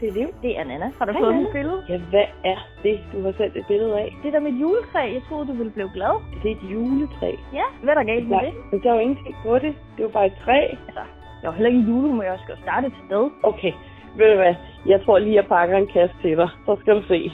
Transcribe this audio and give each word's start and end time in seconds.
Det 0.00 0.08
er 0.08 0.12
Liv. 0.12 0.28
Det 0.42 0.58
er 0.58 0.64
Nana. 0.64 0.90
Har 0.98 1.04
du 1.06 1.12
Hej, 1.12 1.20
fået 1.20 1.32
Nana. 1.34 1.42
mit 1.44 1.52
billede? 1.52 1.78
Ja, 1.88 1.98
hvad 2.12 2.28
er 2.44 2.58
det, 2.82 3.00
du 3.12 3.22
har 3.22 3.32
sendt 3.38 3.56
et 3.56 3.64
billede 3.68 3.94
af? 3.98 4.08
Det 4.22 4.32
der 4.32 4.40
med 4.40 4.52
et 4.52 4.60
juletræ. 4.60 5.02
Jeg 5.16 5.22
troede, 5.28 5.46
du 5.50 5.52
ville 5.52 5.72
blive 5.72 5.90
glad. 5.94 6.14
Det 6.42 6.50
er 6.50 6.56
et 6.56 6.64
juletræ. 6.72 7.30
Ja, 7.52 7.66
hvad 7.82 7.94
er 7.94 7.98
der 7.98 8.04
galt 8.12 8.28
med 8.28 8.36
Nej, 8.36 8.44
det? 8.44 8.54
men 8.72 8.82
der 8.82 8.88
er 8.90 8.94
jo 8.94 9.00
ingenting 9.00 9.36
på 9.44 9.54
det. 9.54 9.72
Det 9.94 9.98
er 10.02 10.06
jo 10.08 10.14
bare 10.18 10.26
et 10.26 10.36
træ. 10.44 10.58
Altså, 10.88 11.02
jeg 11.42 11.48
var 11.50 11.56
heller 11.56 11.70
ikke 11.72 11.80
i 11.80 11.88
julehumør. 11.90 12.24
Jeg 12.32 12.38
skal 12.42 12.54
jo 12.56 12.60
starte 12.62 12.86
et 12.86 12.96
sted. 13.06 13.30
Okay, 13.42 13.72
ved 14.18 14.26
du 14.30 14.36
hvad? 14.36 14.54
Jeg 14.86 14.98
tror 15.04 15.18
lige, 15.18 15.34
jeg 15.34 15.46
pakker 15.46 15.76
en 15.76 15.86
kasse 15.86 16.16
til 16.22 16.36
dig. 16.36 16.48
Så 16.66 16.76
skal 16.80 16.94
du 16.96 17.02
se. 17.02 17.32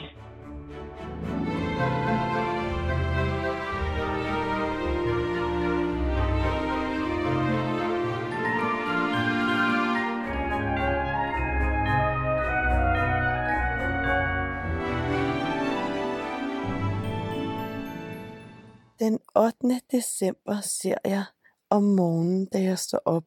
Den 19.03 19.19
8. 19.35 19.81
december 19.91 20.61
ser 20.61 20.97
jeg 21.05 21.23
om 21.69 21.83
morgenen, 21.83 22.45
da 22.45 22.61
jeg 22.61 22.79
står 22.79 23.01
op, 23.05 23.23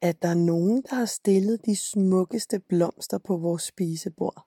at 0.00 0.22
der 0.22 0.28
er 0.28 0.34
nogen, 0.34 0.82
der 0.82 0.94
har 0.94 1.04
stillet 1.04 1.66
de 1.66 1.76
smukkeste 1.76 2.58
blomster 2.58 3.18
på 3.18 3.36
vores 3.36 3.62
spisebord. 3.62 4.46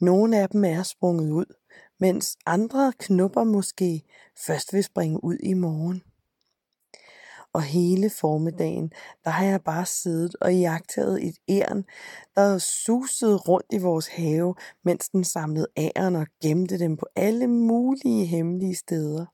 Nogle 0.00 0.38
af 0.38 0.48
dem 0.48 0.64
er 0.64 0.82
sprunget 0.82 1.30
ud, 1.30 1.54
mens 2.00 2.36
andre 2.46 2.92
knopper 2.98 3.44
måske 3.44 4.02
først 4.46 4.72
vil 4.72 4.84
springe 4.84 5.24
ud 5.24 5.36
i 5.42 5.54
morgen. 5.54 6.02
Og 7.52 7.62
hele 7.62 8.10
formiddagen, 8.10 8.92
der 9.24 9.30
har 9.30 9.44
jeg 9.44 9.62
bare 9.64 9.86
siddet 9.86 10.36
og 10.40 10.54
jagtet 10.54 11.26
et 11.26 11.36
æren, 11.48 11.84
der 12.34 12.58
susede 12.58 13.36
rundt 13.36 13.66
i 13.72 13.78
vores 13.78 14.08
have, 14.08 14.54
mens 14.84 15.08
den 15.08 15.24
samlede 15.24 15.66
æren 15.76 16.16
og 16.16 16.26
gemte 16.42 16.78
dem 16.78 16.96
på 16.96 17.06
alle 17.16 17.46
mulige 17.46 18.26
hemmelige 18.26 18.76
steder. 18.76 19.26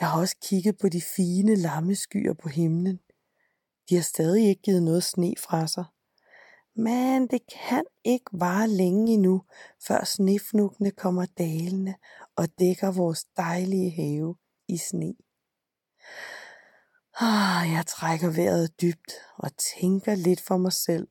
Jeg 0.00 0.08
har 0.10 0.20
også 0.20 0.36
kigget 0.42 0.78
på 0.78 0.88
de 0.88 1.02
fine 1.16 1.56
lammeskyer 1.56 2.34
på 2.34 2.48
himlen. 2.48 3.00
De 3.88 3.94
har 3.94 4.02
stadig 4.02 4.48
ikke 4.48 4.62
givet 4.62 4.82
noget 4.82 5.04
sne 5.04 5.34
fra 5.38 5.66
sig. 5.66 5.84
Men 6.76 7.26
det 7.26 7.40
kan 7.68 7.84
ikke 8.04 8.30
vare 8.32 8.68
længe 8.68 9.12
endnu, 9.12 9.42
før 9.86 10.04
snefnukkene 10.04 10.90
kommer 10.90 11.26
dalende 11.38 11.94
og 12.36 12.48
dækker 12.58 12.90
vores 12.92 13.24
dejlige 13.24 13.90
have 13.90 14.36
i 14.68 14.76
sne. 14.76 15.14
Ah, 17.20 17.72
jeg 17.72 17.84
trækker 17.86 18.30
vejret 18.30 18.80
dybt 18.80 19.12
og 19.38 19.50
tænker 19.80 20.14
lidt 20.14 20.40
for 20.40 20.56
mig 20.56 20.72
selv, 20.72 21.08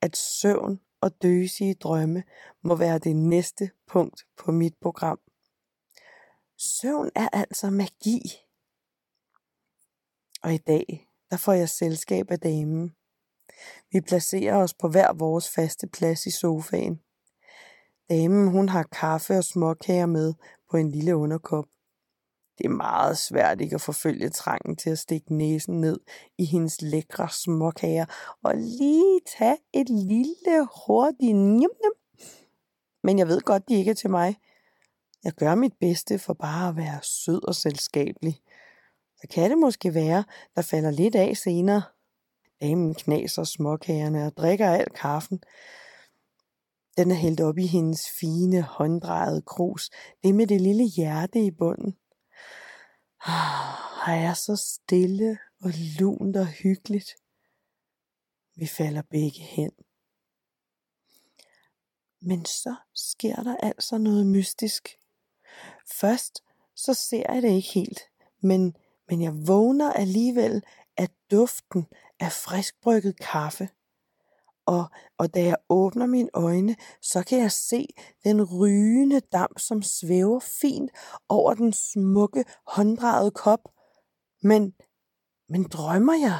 at 0.00 0.16
søvn 0.16 0.80
og 1.00 1.22
døsige 1.22 1.74
drømme 1.74 2.22
må 2.62 2.76
være 2.76 2.98
det 2.98 3.16
næste 3.16 3.70
punkt 3.86 4.24
på 4.36 4.52
mit 4.52 4.74
program. 4.82 5.18
Søvn 6.58 7.10
er 7.14 7.28
altså 7.32 7.70
magi. 7.70 8.20
Og 10.42 10.54
i 10.54 10.58
dag, 10.58 11.08
der 11.30 11.36
får 11.36 11.52
jeg 11.52 11.68
selskab 11.68 12.30
af 12.30 12.40
damen. 12.40 12.94
Vi 13.92 14.00
placerer 14.00 14.56
os 14.56 14.74
på 14.74 14.88
hver 14.88 15.12
vores 15.12 15.50
faste 15.50 15.86
plads 15.86 16.26
i 16.26 16.30
sofaen. 16.30 17.00
Damen, 18.10 18.48
hun 18.48 18.68
har 18.68 18.82
kaffe 18.82 19.34
og 19.34 19.44
småkager 19.44 20.06
med 20.06 20.34
på 20.70 20.76
en 20.76 20.90
lille 20.90 21.16
underkop. 21.16 21.64
Det 22.58 22.64
er 22.66 22.70
meget 22.70 23.18
svært 23.18 23.60
ikke 23.60 23.74
at 23.74 23.80
forfølge 23.80 24.30
trangen 24.30 24.76
til 24.76 24.90
at 24.90 24.98
stikke 24.98 25.34
næsen 25.34 25.80
ned 25.80 26.00
i 26.38 26.44
hendes 26.44 26.82
lækre 26.82 27.28
småkager 27.30 28.06
og 28.42 28.54
lige 28.56 29.20
tage 29.38 29.56
et 29.72 29.88
lille 29.88 30.68
hurtigt 30.86 31.36
njum, 31.36 31.70
njum. 31.80 31.92
Men 33.02 33.18
jeg 33.18 33.28
ved 33.28 33.40
godt, 33.40 33.68
de 33.68 33.74
ikke 33.74 33.90
er 33.90 33.94
til 33.94 34.10
mig. 34.10 34.36
Jeg 35.24 35.32
gør 35.32 35.54
mit 35.54 35.72
bedste 35.80 36.18
for 36.18 36.34
bare 36.34 36.68
at 36.68 36.76
være 36.76 37.00
sød 37.02 37.48
og 37.48 37.54
selskabelig. 37.54 38.40
Så 39.16 39.26
kan 39.30 39.50
det 39.50 39.58
måske 39.58 39.94
være, 39.94 40.24
der 40.56 40.62
falder 40.62 40.90
lidt 40.90 41.14
af 41.14 41.36
senere. 41.36 41.82
Damen 42.60 42.94
knaser 42.94 43.44
småkagerne 43.44 44.26
og 44.26 44.36
drikker 44.36 44.70
al 44.70 44.90
kaffen. 44.90 45.40
Den 46.96 47.10
er 47.10 47.14
hældt 47.14 47.40
op 47.40 47.58
i 47.58 47.66
hendes 47.66 48.10
fine, 48.20 48.62
hånddrejede 48.62 49.42
krus. 49.42 49.90
Det 50.22 50.34
med 50.34 50.46
det 50.46 50.60
lille 50.60 50.84
hjerte 50.84 51.40
i 51.40 51.50
bunden. 51.50 51.96
Ah, 53.26 54.24
er 54.24 54.34
så 54.34 54.56
stille 54.56 55.38
og 55.60 55.70
lunt 56.00 56.36
og 56.36 56.46
hyggeligt. 56.46 57.16
Vi 58.56 58.66
falder 58.66 59.02
begge 59.02 59.40
hen. 59.40 59.70
Men 62.20 62.44
så 62.44 62.74
sker 62.94 63.36
der 63.36 63.56
altså 63.56 63.98
noget 63.98 64.26
mystisk. 64.26 64.88
Først 65.92 66.42
så 66.76 66.94
ser 66.94 67.32
jeg 67.32 67.42
det 67.42 67.48
ikke 67.48 67.68
helt, 67.68 68.00
men, 68.40 68.76
men 69.08 69.22
jeg 69.22 69.46
vågner 69.46 69.92
alligevel 69.92 70.62
af 70.96 71.08
duften 71.30 71.86
af 72.20 72.32
friskbrygget 72.32 73.16
kaffe. 73.18 73.68
Og, 74.66 74.84
og 75.18 75.34
da 75.34 75.44
jeg 75.44 75.56
åbner 75.68 76.06
mine 76.06 76.30
øjne, 76.34 76.76
så 77.00 77.24
kan 77.24 77.38
jeg 77.38 77.52
se 77.52 77.86
den 78.24 78.44
rygende 78.44 79.20
damp, 79.20 79.58
som 79.58 79.82
svæver 79.82 80.40
fint 80.40 80.90
over 81.28 81.54
den 81.54 81.72
smukke, 81.72 82.44
hånddrejede 82.66 83.30
kop. 83.30 83.60
Men, 84.42 84.74
men 85.48 85.64
drømmer 85.64 86.14
jeg? 86.14 86.38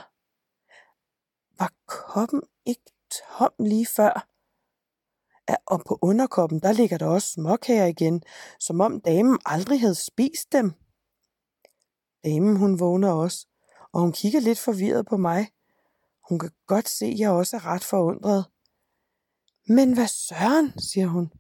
Var 1.59 1.73
koppen 1.87 2.43
ikke 2.65 2.93
tom 3.11 3.53
lige 3.59 3.87
før? 3.87 4.34
Og 5.67 5.85
på 5.85 5.99
underkoppen, 6.03 6.61
der 6.61 6.73
ligger 6.73 6.99
der 6.99 7.07
også 7.07 7.29
småkager 7.29 7.87
igen, 7.87 8.23
som 8.61 8.81
om 8.81 9.01
damen 9.01 9.39
aldrig 9.47 9.81
havde 9.81 9.95
spist 9.95 10.53
dem. 10.53 10.73
Damen, 12.25 12.57
hun 12.57 12.81
vågner 12.81 13.13
også, 13.13 13.47
og 13.93 14.01
hun 14.01 14.13
kigger 14.13 14.41
lidt 14.41 14.59
forvirret 14.59 15.07
på 15.07 15.17
mig. 15.17 15.49
Hun 16.29 16.39
kan 16.39 16.51
godt 16.67 16.89
se, 16.89 17.07
at 17.07 17.19
jeg 17.19 17.31
også 17.31 17.57
er 17.57 17.67
ret 17.67 17.85
forundret. 17.85 18.45
Men 19.69 19.95
hvad 19.95 20.07
søren, 20.07 20.79
siger 20.79 21.07
hun. 21.07 21.33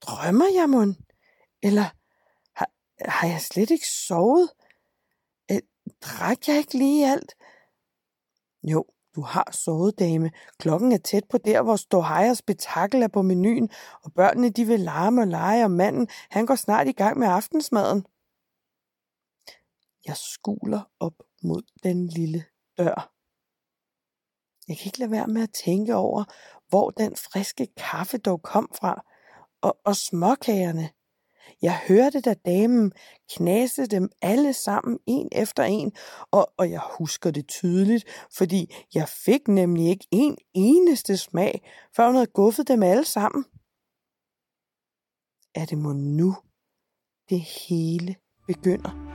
Drømmer 0.00 0.46
jeg 0.54 0.68
mon? 0.68 0.96
Eller 1.62 1.84
har, 2.52 2.70
har 3.00 3.28
jeg 3.28 3.40
slet 3.40 3.70
ikke 3.70 3.88
sovet? 3.88 4.50
Øh, 5.50 5.60
drak 6.00 6.48
jeg 6.48 6.58
ikke 6.58 6.78
lige 6.78 7.12
alt? 7.12 7.34
Jo, 8.62 8.84
du 9.16 9.20
har 9.20 9.50
sovet, 9.52 9.98
dame. 9.98 10.30
Klokken 10.58 10.92
er 10.92 10.98
tæt 10.98 11.24
på 11.30 11.38
der, 11.38 11.62
hvor 11.62 11.76
Ståhejers 11.76 12.38
spektakel 12.38 13.02
er 13.02 13.08
på 13.08 13.22
menuen, 13.22 13.70
og 14.02 14.12
børnene 14.12 14.50
de 14.50 14.64
vil 14.64 14.80
larme 14.80 15.22
og 15.22 15.28
lege, 15.28 15.64
og 15.64 15.70
manden 15.70 16.08
han 16.30 16.46
går 16.46 16.54
snart 16.54 16.88
i 16.88 16.92
gang 16.92 17.18
med 17.18 17.28
aftensmaden. 17.28 18.06
Jeg 20.06 20.16
skuler 20.16 20.82
op 21.00 21.14
mod 21.42 21.62
den 21.82 22.06
lille 22.06 22.44
dør. 22.78 23.12
Jeg 24.68 24.76
kan 24.78 24.86
ikke 24.86 24.98
lade 24.98 25.10
være 25.10 25.26
med 25.26 25.42
at 25.42 25.54
tænke 25.64 25.94
over, 25.94 26.24
hvor 26.68 26.90
den 26.90 27.16
friske 27.16 27.66
kaffe 27.76 28.18
dog 28.18 28.42
kom 28.42 28.70
fra, 28.78 29.04
og, 29.62 29.78
og 29.84 29.96
småkagerne. 29.96 30.90
Jeg 31.62 31.80
hørte 31.88 32.20
da 32.20 32.34
damen 32.34 32.92
knase 33.30 33.86
dem 33.86 34.10
alle 34.22 34.52
sammen 34.52 34.98
en 35.06 35.28
efter 35.32 35.62
en, 35.62 35.92
og, 36.30 36.52
og 36.56 36.70
jeg 36.70 36.80
husker 36.98 37.30
det 37.30 37.48
tydeligt, 37.48 38.04
fordi 38.36 38.74
jeg 38.94 39.08
fik 39.08 39.48
nemlig 39.48 39.88
ikke 39.88 40.06
en 40.10 40.36
eneste 40.54 41.16
smag, 41.16 41.72
før 41.96 42.06
hun 42.06 42.14
havde 42.14 42.26
guffet 42.26 42.68
dem 42.68 42.82
alle 42.82 43.04
sammen. 43.04 43.44
Er 45.54 45.64
det 45.64 45.78
må 45.78 45.92
nu, 45.92 46.36
det 47.30 47.40
hele 47.40 48.16
begynder? 48.46 49.05